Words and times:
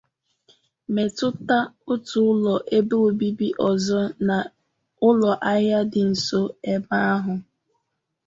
metụta 0.93 1.57
otu 1.91 2.17
ụlọ 2.31 2.53
ebe 2.75 2.95
obibi 3.07 3.47
ọzọ 3.69 4.01
na 4.27 4.37
ụlọ 5.07 5.29
ahịa 5.49 5.79
dị 5.91 6.01
nso 6.11 6.41
n'ebe 6.51 6.97
ahụ 7.13 7.33